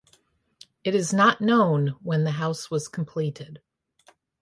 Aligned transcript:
It 0.83 0.95
is 0.95 1.13
not 1.13 1.41
known 1.41 1.89
when 2.01 2.23
the 2.23 2.31
house 2.31 2.71
was 2.71 2.87
completed. 2.87 3.61